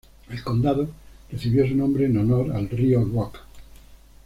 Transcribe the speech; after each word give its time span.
El 0.31 0.41
condado 0.43 0.89
recibe 1.31 1.69
su 1.69 1.75
nombre 1.75 2.05
en 2.07 2.17
honor 2.17 2.51
al 2.53 2.67
Río 2.71 3.05
Rock. 3.05 3.37